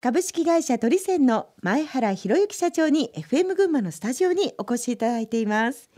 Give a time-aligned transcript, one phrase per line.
[0.00, 5.90] 株式会社トリセンの前原博之社長に FM 群馬のスタジオにお越しいただいています。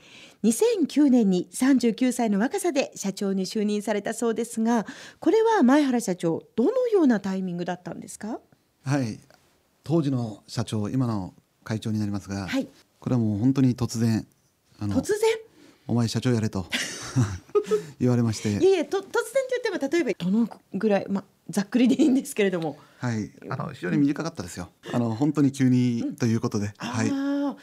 [0.43, 4.87] 2009年に39歳の若さで社長に就任されたそうですが
[5.21, 8.41] これは前原社長どのようなタイミングだったんですか？
[8.85, 9.21] はい。
[9.85, 11.33] 当時の社長今の
[11.63, 12.67] 会長になりますが、はい。
[12.99, 14.27] これはもう本当に突然
[14.81, 15.19] あの突然？
[15.87, 16.67] お前社長やれと
[18.01, 18.51] 言われまして。
[18.51, 19.13] いやいやと突然と
[19.63, 22.77] 言っても例えばどのぐらいまあざっくりでいいんですけれども。
[22.99, 23.31] はい。
[23.49, 24.71] あの非常に短かったですよ。
[24.93, 27.11] あの本当に急にということで、はい。
[27.11, 27.57] ああ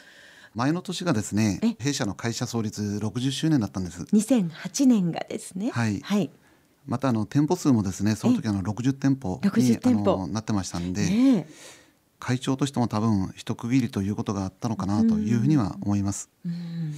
[0.55, 1.75] 前の年がですねえ。
[1.83, 4.03] 弊社の会社創立60周年だったんです。
[4.03, 5.71] 2008年がですね。
[5.71, 5.99] はい。
[6.01, 6.29] はい。
[6.87, 10.13] またあの店舗数もですねその時あの60店舗に60店舗。
[10.13, 11.47] あのなってましたんで、ね
[12.21, 16.29] 会長としても多分一区切りということがあったのかなというふうには思います。
[16.45, 16.93] えうん。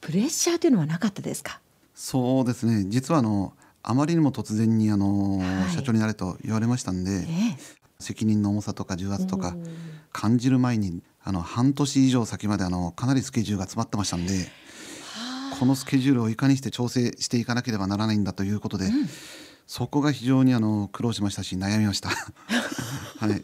[0.00, 1.60] プレッシャーというのはなかったですか？
[1.94, 2.86] そうですね。
[2.88, 5.70] 実はあのあまりにも突然にあの、はい。
[5.70, 7.56] 社長になれと言われましたんで、え
[8.00, 9.56] 責任の重さとか重圧とか
[10.12, 14.46] 感じる前にあの半年以上先まであのかなりスケジュールが詰まってましたんで
[15.58, 18.88] このスケジュールをいかにして調整していかなければならないんだということで、
[19.66, 22.10] そこが非常にあの苦労しましたし悩みました。
[23.18, 23.42] はい、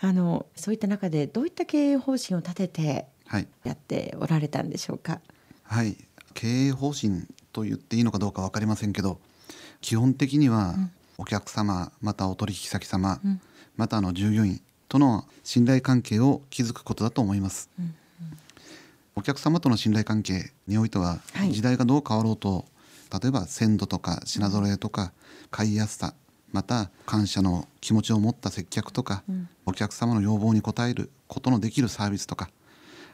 [0.00, 3.48] あのそういった中でどういった経営方針を立ててはい。
[3.64, 5.20] やっておられたんでしょうか？
[5.64, 5.96] はい、
[6.34, 9.18] 経営方針と言っていいのかどうか分かりませんけど
[9.84, 10.76] 基本的には
[11.18, 13.40] お客様またお取引先様、うん。
[13.76, 17.94] またあの従業員との信頼関係を築くことだと思います、うん
[19.16, 21.52] お客様との信頼関係においては、はい。
[21.52, 22.64] 時代がどう変わろうと
[23.12, 25.12] 例えば鮮度とか品揃えとか
[25.52, 26.14] 買いやすさ
[26.50, 29.48] また感謝の気持ちを持った接客とか、うん。
[29.66, 32.48] お客様の要望に応えることのできるサービスとか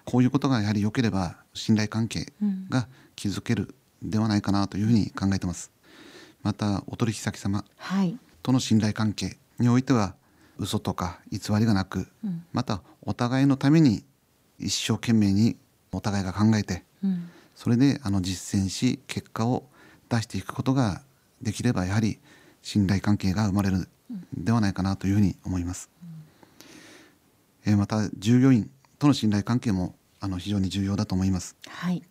[0.05, 2.67] こういうことがやはり良ければ信頼関係うん。
[2.71, 5.71] が築けるではないかなというふうに考えてます
[6.43, 8.19] またお取引先様はい。
[8.43, 10.15] との信頼関係においては
[10.59, 12.45] 嘘とか偽りがなく、うん。
[12.53, 14.05] またお互いのために
[14.59, 15.57] 一生懸命に
[15.93, 17.31] お互いが考えてうん。
[17.55, 19.65] それであの実践し結果を
[20.09, 21.03] 出していくことが
[21.43, 22.19] できればやはり
[22.63, 23.89] 信頼関係が生まれる
[24.35, 25.89] ではないかなというふうに思います、
[27.65, 31.57] えーまた従業員との信頼関係もあの非常に重要だと思います。
[31.67, 32.03] はい。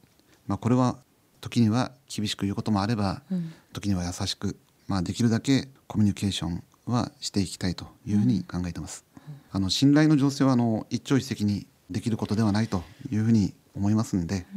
[0.47, 0.97] まあ、これは
[1.41, 4.57] 時には厳しく言うこともあれば、うん時には優しく、
[4.87, 9.05] まあ、できるだけコミュニケーションはしていきたいというふうに考えてます。
[9.51, 14.47] あの信頼の醸成はあの一朝一夕にできることではないというふうに思いますんで、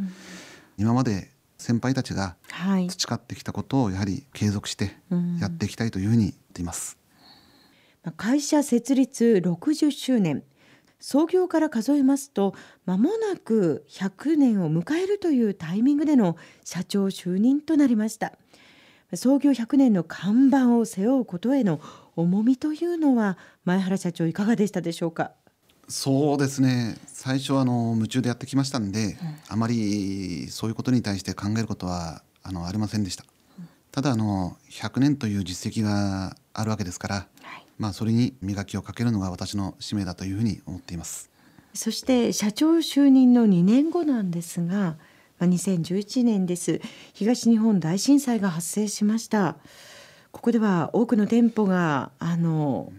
[0.79, 2.89] 今まで先輩たちがはい。
[2.89, 6.99] 培ってきたことをやはり継続してうんやっていきたいというふうに言っています。
[8.03, 10.43] まあ会社設立60周年
[11.03, 12.55] 創業から数えますと
[12.87, 18.33] 間もなく100年を迎えるというタイミングでの社長就任となりました。
[19.15, 21.81] 創業100年の看板を背負うことへの
[22.17, 25.33] 重みというのは前原社長いかがでしたでしょうか？
[25.89, 26.97] そうですね。
[27.09, 29.19] 最初はあの夢中でやってきましたんで、
[29.49, 33.25] あまりそういうことに対して考えることはあのありませんでした、
[33.91, 41.31] ただあの100年という実績があるわけですから、はいまあ、それに磨きをかけるのが私の使命だというふうに思っています。
[41.75, 44.97] そして社長就任の2年後なんですが、ま
[45.41, 46.81] あ、2011年です。
[47.13, 49.57] 東日本大震災が発生しました。
[50.31, 52.93] ここでは多くの店舗があの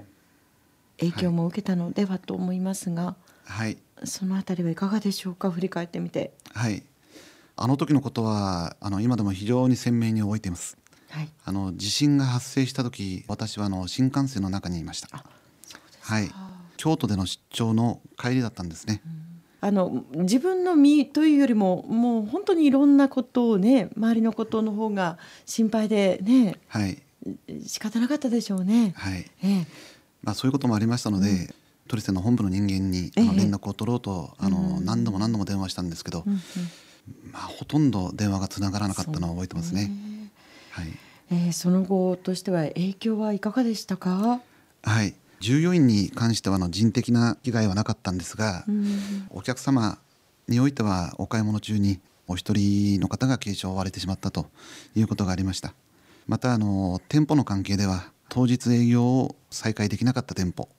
[1.00, 3.15] 影響も受けたのではと思いますが、
[3.45, 3.77] はい。
[4.03, 5.50] そのあたりはいかがでしょうか？
[5.50, 6.33] 振り返ってみて。
[6.53, 6.83] はい。
[7.55, 10.75] あの時のことはあの今でも非常に鮮明に覚えています
[11.13, 11.29] はい。
[11.46, 15.09] あの地震が発生した時私はあの新幹線の中にいました。
[16.01, 16.31] はい。
[16.78, 19.01] 京都での出張の帰りだったんですね、
[19.62, 27.01] あの自分の身というよりももう本当にいろんなことをね周りのことの方が心配でねはい。
[27.66, 28.94] 仕方なかったでしょうね。
[28.97, 29.30] はい。
[29.44, 29.68] ええ。
[30.24, 31.53] まあ、そういうこともありましたので、
[31.88, 36.40] トリセンの本部の人間にあのええ連絡を取ろうと、あの何度も何度も電話したんですけど、うんうん。
[37.31, 39.91] まあ、ほとんど電話がつながらなかったのを覚えてますね。
[40.73, 40.88] はい、
[41.31, 44.41] えーその後としては影響はいかがでしたか？
[44.81, 49.27] はい、従業員に関してはあの人的な被害はなかったんですが、うん。
[49.30, 50.00] お客様
[50.48, 54.48] においてはお買い物中にお一人の方が軽傷を負われてしまったと
[54.95, 55.74] いうことがありました。
[56.27, 60.69] またあの店舗の関係では当日営業を再開できなかった店舗、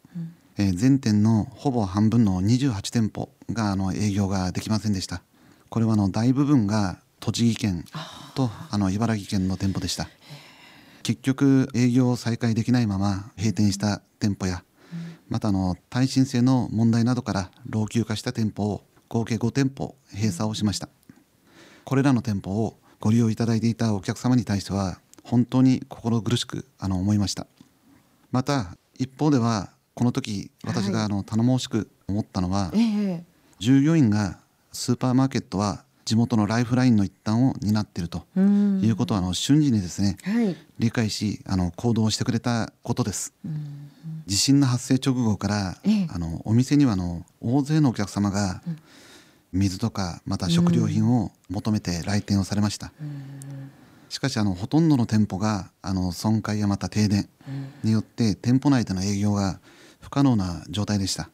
[0.58, 5.22] えー全店のほぼ半分の28店舗があの営業ができませんでした。
[5.68, 7.86] これはあの大部分が栃木県
[8.34, 10.08] とあの茨城県の店舗でした。
[11.02, 14.62] 結局営業を再開できないまま閉店した店舗や、
[15.30, 20.90] またあの耐震性の問題などから老朽化した店舗を合計5店舗閉鎖をしました。
[21.84, 27.46] これらの店舗をご利用いただいていたお客様に対しては本当に心苦しくあの思いました。
[28.32, 33.24] また一方ではこの時私があの頼もしく思ったのは、ええ。
[33.60, 34.40] 従業員が
[34.72, 38.80] スーパーマーケットは地元のライフラインの一端を担っているとうん。
[38.82, 40.56] いうことをあの瞬時にですねはい。
[40.78, 43.32] 理解しあの行動してくれたことです。
[43.44, 43.90] うん
[44.26, 46.08] 地震の発生直後から、ええ。
[46.10, 48.62] あのお店にはあの大勢のお客様が
[49.52, 52.90] 水とかまた食料品を求めて来店をされました、
[54.08, 57.28] しかしあのほとんどの店舗があの損壊やまた停電
[57.82, 59.60] によって店舗内での営業が
[60.00, 61.28] 不可能な状態でした、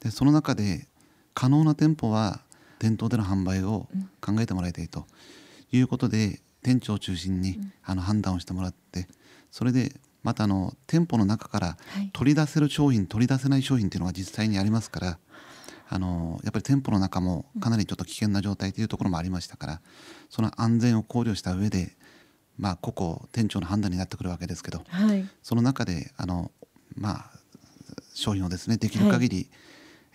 [0.00, 0.86] でその中で
[1.32, 2.40] 可能な店舗は
[2.80, 3.86] 店頭での販売を
[4.20, 5.06] 考えてもらいたいと
[5.70, 9.06] いうことで店長を中心にあの判断をしてもらって
[9.52, 9.92] それで
[10.22, 12.10] またあの店舗の中からはい。
[12.12, 15.18] 取り出せる商品取り出せない商品っていうのが実際にありますから
[15.88, 19.80] あのやっぱり店舗の中もかなりちょっと危険な状態というところもありましたから
[20.28, 21.96] その安全を考慮した上で
[22.58, 25.28] まあ個々店長の判断になってくるわけですけどはい。
[25.42, 26.50] その中であの
[26.94, 27.30] まあ
[28.14, 29.50] 商品をですねできる限り、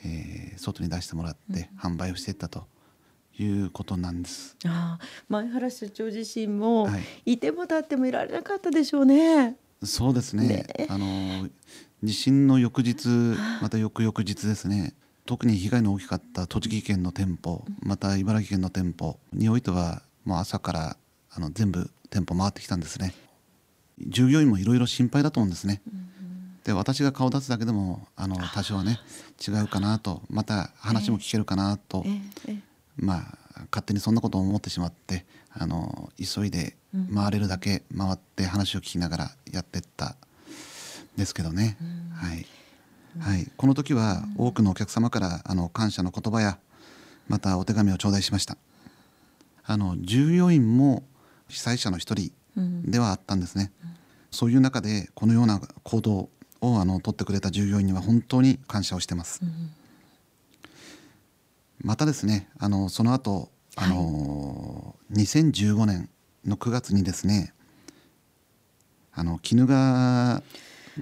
[0.05, 2.65] えー外に出してもらって販売をしていったと
[3.37, 4.55] いうことなんです。
[4.65, 7.33] ああ前原社長自身も、はい。
[7.33, 9.57] い、ても立ってもいられなかったでしょうね。
[9.83, 10.47] そうですね。
[10.47, 10.87] ね。
[10.89, 11.49] あの
[12.03, 13.09] 地震の翌日
[13.61, 14.93] また翌々日ですね。
[15.25, 20.97] 特に被害の大きかった栃木県の店舗また茨城県の店舗においてはもう朝から
[21.31, 23.13] あの全部店舗回ってきたんですね。
[23.99, 25.81] 従業員もいろいろ心配だと思うんですね、
[26.65, 28.99] で私が顔出すだけでもあの多少はね
[29.47, 32.09] 違うかなとまた話も聞けるかなと、え
[32.49, 32.59] ええ
[32.97, 33.37] まあ
[33.71, 36.75] 勝手にそんなことを思ってしまってあの急いで
[37.13, 40.15] 回れるだけ回って話を聞きながらやってったん
[41.17, 41.77] ですけどね、
[42.13, 42.45] はい。
[43.19, 46.57] はい、この時は多くのお客様からあの感謝の言葉や
[47.29, 48.57] またお手紙を頂戴しました。
[49.65, 51.03] あの従業員も
[51.47, 52.91] 被災者の一人うん。
[52.91, 53.71] ではあったんですね、
[54.31, 56.29] そういう中でこのような行動
[56.71, 59.41] をあの取ってくれた従業員には本当に感謝をしてます、
[61.81, 66.09] またですねあのその後あの、2015年
[66.45, 67.53] の9月にですね
[69.13, 70.43] あの鬼怒川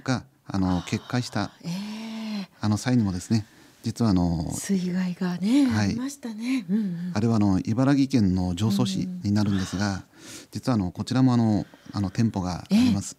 [0.02, 2.48] があの決壊したええ。
[2.60, 3.46] あの際にもですね
[3.84, 5.88] 実はあの水害がね、はい。
[5.88, 6.64] ありましたね。
[6.70, 7.12] うんうん。
[7.12, 10.04] あれはあの茨城県の常総市になるんですが、
[10.52, 13.18] 実はあのこちらもあのあの店舗があります。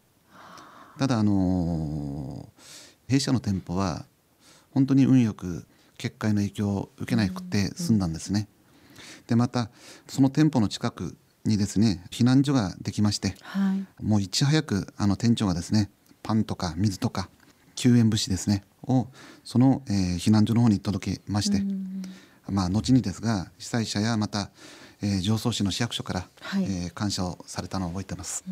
[0.98, 2.48] ただあの
[3.08, 4.06] 弊社の店舗は
[4.74, 5.66] 本当に運よく
[5.98, 8.48] 決壊の影響を受けなくて済んだんですね。
[9.28, 9.70] でまた
[10.08, 11.16] その店舗の近く
[11.46, 14.04] にですね避難所ができましてはい。
[14.04, 15.90] もういち早くあの店長がですね
[16.24, 17.30] パンとか水とか
[17.76, 19.08] 救援物資ですねを
[19.44, 21.62] その、えー避難所の方に届けまして、
[22.50, 24.50] まあ、後にですが被災者やまた、
[25.02, 28.44] えー常総市の市役所から、はいえー感謝をされたのを覚えてます。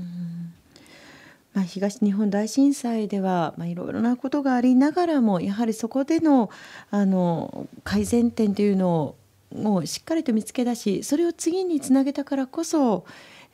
[1.54, 6.50] まあ、東日本大震災では、まあ、いろいろなことがありながらもやはりそこでの
[6.90, 9.16] あの改善点というのを
[9.56, 13.06] をしっかりと見つけ出しそれを次につなげたからこそ、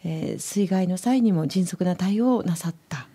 [0.06, 3.10] えー水害の際にも迅速な対応をなさった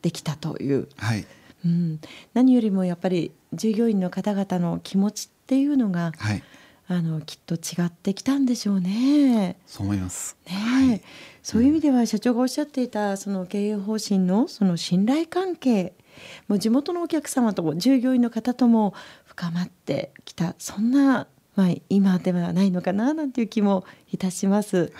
[0.00, 1.26] できたという、はい、
[1.66, 2.00] うん、
[2.32, 6.42] 何よりもやっぱり従業員の方々の気持ちっていうのがはい、
[6.88, 9.56] あのきっと違ってきたんでしょうね。
[9.66, 10.36] そう思います。
[10.46, 11.04] ねえ、
[11.42, 15.94] そういう意味では社長がおっしゃっていたその経営方針のその信頼関係
[16.48, 18.94] もう地元のお客様とも従業員の方とも
[19.24, 24.92] 深まってきたそんな、まあ、今ではないのかななんていう気もいたします。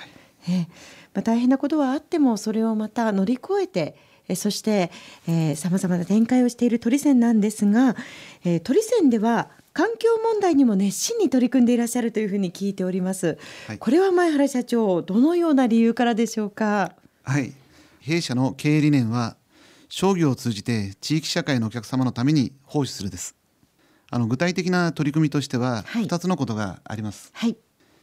[0.48, 0.68] ええ
[1.12, 3.96] まあ、大変なことはあってもそれをまた乗り越えて
[4.30, 4.90] えそして
[5.56, 7.96] さまざまな展開をしている鳥船なんですが、
[8.44, 13.38] えー、鳥船では環境問題にも熱心に取り組んでいらっしゃるというふうに聞いております。
[13.66, 16.94] はいこれは前原社長どのような理由からでしょうか？
[17.22, 17.52] はい、
[18.00, 19.36] 弊社の経営理念は
[19.88, 23.36] 商業を通じて地域社会のお客様のために奉仕するです。
[24.10, 27.30] あの具体的な取り組みとしてははい2つのことがあります。
[27.32, 27.56] はい。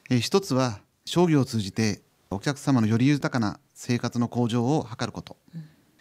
[0.09, 5.37] えー一つは商業を通じてお客様のより豊かな生活の向上を図ること、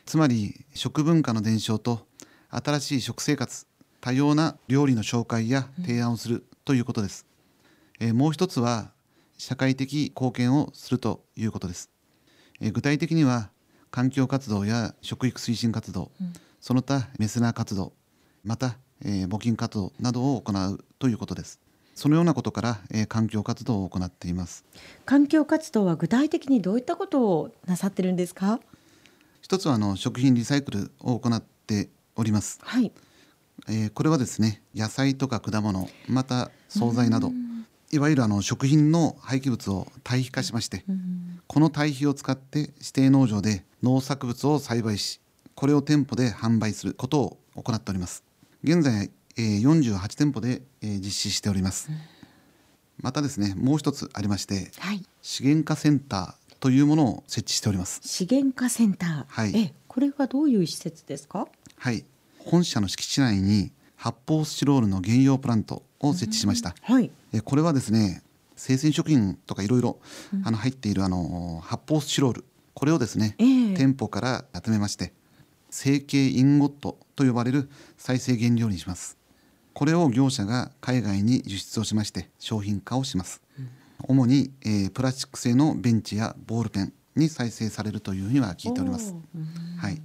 [0.05, 2.07] つまり食文化の伝承と
[2.51, 3.67] 新しい食生活
[4.07, 7.27] 多様な料理の紹介や提案をするということです、
[7.99, 8.93] えーもう一つは
[9.37, 11.91] 社会的貢献をするということです、
[12.61, 13.51] えー具体的には
[13.91, 16.13] 環境活動や食育推進活動、
[16.61, 17.95] その他メスナー活動
[18.45, 21.59] また、えー募金活動などを行うということです。
[21.97, 24.65] そのようなことから、えー環境活動を行っています。
[25.05, 28.61] 環境活動は具体的にどういったことをなさってるんですか？
[29.43, 32.93] 一つはあの食品リサイクルを行っております、はい。
[33.69, 37.33] えーこれはですね野菜とか果物また惣菜など
[37.93, 40.85] いわゆるあの食品の廃棄物を堆肥化しまして、
[41.47, 45.21] この堆肥を使って指定農場で農作物を栽培し
[45.55, 48.25] これを店舗で販売することを行っております。
[48.65, 51.97] 現在、えー、48店舗で、えー、実施しております、うん、
[53.01, 58.01] またですねもう一つありまして、はい、資源化センターというものを設置しております。
[58.05, 59.25] 資源化センター。
[59.29, 59.57] はい。
[59.57, 61.47] えこれはどういう施設ですか？
[61.79, 62.05] はい
[62.47, 67.11] 本社の敷地内に発泡スチロールの原用プラントを設置しました、うん、はい。
[67.33, 68.23] えこれはですね
[68.57, 69.99] 生鮮食品とかいろいろ
[70.43, 72.45] 入っているあの発泡スチロール。
[72.75, 75.13] これをですね、えー、店舗から集めまして
[75.71, 79.17] 成形インゴットと呼ばれる再生原料にします。
[79.77, 83.69] これを業者が海外に輸出をしまして商品化をします、うん、
[84.09, 89.15] 主に、えー、プラスチック製のベンチやボールペンに再生されるというふうには聞いております、
[89.79, 90.01] はい、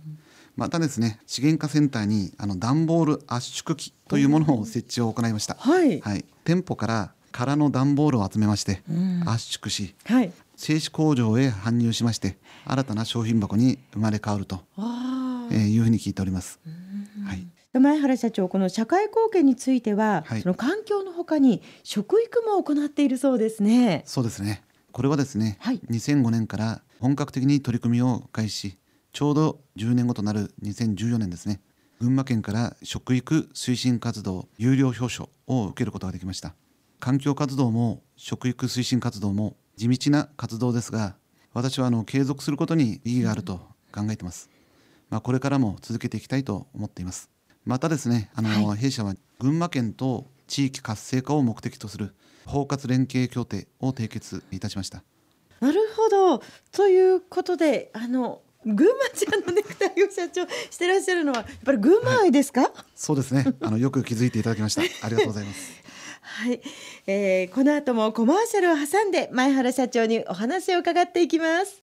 [0.55, 8.81] またですね資源化センターにあの段ボール圧縮機というものを設置を行いました、はい、はい、店舗から空の段ボールを集めまして、
[9.25, 14.61] 圧縮し、はい、製紙工場へ搬入しまして新たな商品箱に生まれ変わると、
[15.49, 16.59] えー、いうふうに聞いております。
[17.25, 17.47] はい、
[17.79, 24.03] 前原社長この社会貢献については、はい、その環境のほかに食育も行っているそうですね。
[24.05, 24.61] そうですね。
[24.91, 28.77] これはですね、はい、2005年から本格的に取り組みを開始
[29.13, 31.61] ちょうど10年後となる2014年ですね。
[31.99, 36.55] 群馬県から食育推進活動有料表彰を受けることができました。
[36.99, 41.15] 環境活動も食育推進活動も地道な活動ですが
[41.53, 43.59] 私はあの継続することに意義があると
[43.91, 44.49] 考えています、
[45.09, 47.29] まあ、これからも続けていきたいと思っています。
[47.65, 52.13] またですねあの、はい、弊社は群馬県と地域活性化を目的とする
[52.45, 55.03] 包括連携協定を締結いたしました。
[55.59, 56.43] なるほど。
[56.71, 63.45] ということであの群馬ちゃんのネクタイを社長してらっしゃるのはやっぱり群馬愛ですか、はい、そうですね。
[63.61, 64.81] あのよく気づいていただきました。
[64.81, 65.81] ありがとうございます。
[66.21, 66.61] はい、
[67.07, 71.79] えー、この後もコマーシャルを挟んで前原社長にお話を伺っていきます